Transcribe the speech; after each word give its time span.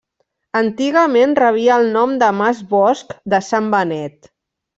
Antigament 0.61 1.35
rebia 1.39 1.75
el 1.81 1.85
nom 1.97 2.15
de 2.23 2.31
Mas 2.39 2.63
Bosch 2.73 3.13
de 3.35 3.43
Sant 3.51 3.71
Benet. 3.77 4.33